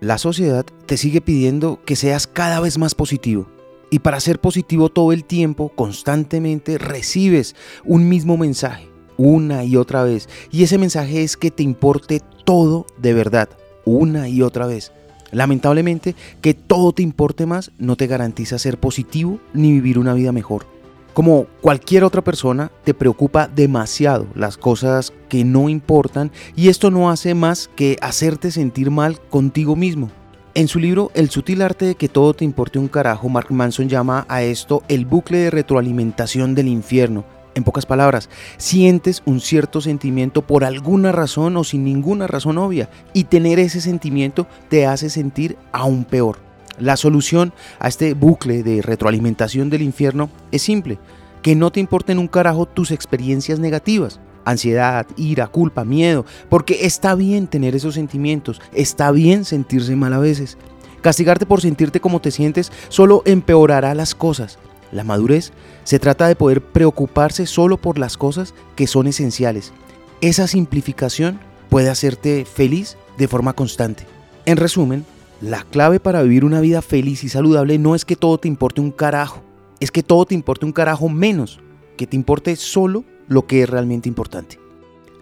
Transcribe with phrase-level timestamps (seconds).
[0.00, 3.48] La sociedad te sigue pidiendo que seas cada vez más positivo.
[3.90, 10.02] Y para ser positivo todo el tiempo, constantemente recibes un mismo mensaje, una y otra
[10.02, 10.26] vez.
[10.50, 13.50] Y ese mensaje es que te importe todo de verdad,
[13.84, 14.90] una y otra vez.
[15.32, 20.32] Lamentablemente, que todo te importe más no te garantiza ser positivo ni vivir una vida
[20.32, 20.64] mejor.
[21.14, 27.10] Como cualquier otra persona, te preocupa demasiado las cosas que no importan y esto no
[27.10, 30.10] hace más que hacerte sentir mal contigo mismo.
[30.54, 33.88] En su libro El sutil arte de que todo te importe un carajo, Mark Manson
[33.88, 37.24] llama a esto el bucle de retroalimentación del infierno.
[37.54, 42.88] En pocas palabras, sientes un cierto sentimiento por alguna razón o sin ninguna razón obvia
[43.12, 46.49] y tener ese sentimiento te hace sentir aún peor.
[46.78, 50.98] La solución a este bucle de retroalimentación del infierno es simple,
[51.42, 57.14] que no te importen un carajo tus experiencias negativas, ansiedad, ira, culpa, miedo, porque está
[57.14, 60.56] bien tener esos sentimientos, está bien sentirse mal a veces.
[61.00, 64.58] Castigarte por sentirte como te sientes solo empeorará las cosas.
[64.92, 65.52] La madurez
[65.84, 69.72] se trata de poder preocuparse solo por las cosas que son esenciales.
[70.20, 71.40] Esa simplificación
[71.70, 74.04] puede hacerte feliz de forma constante.
[74.44, 75.06] En resumen,
[75.40, 78.80] la clave para vivir una vida feliz y saludable no es que todo te importe
[78.80, 79.42] un carajo,
[79.80, 81.60] es que todo te importe un carajo menos,
[81.96, 84.58] que te importe solo lo que es realmente importante.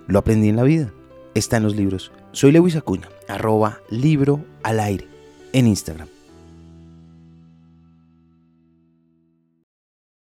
[0.07, 0.93] Lo aprendí en la vida,
[1.35, 2.11] está en los libros.
[2.33, 5.07] Soy Lewis Acuña, arroba libro al aire
[5.53, 6.09] en Instagram.